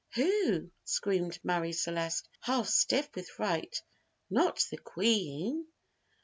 "Who?" 0.15 0.71
screamed 0.83 1.37
Marie 1.43 1.73
Celeste, 1.73 2.27
half 2.39 2.67
stiff 2.69 3.07
with 3.13 3.29
fright; 3.29 3.83
"not 4.31 4.65
the 4.71 4.79
Queen?" 4.79 5.67